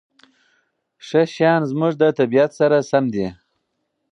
ښه 1.05 1.21
شیان 1.33 1.61
زموږ 1.71 1.93
د 1.97 2.03
طبیعت 2.19 2.51
سره 2.59 2.77
سم 2.89 3.05
دي. 3.13 3.27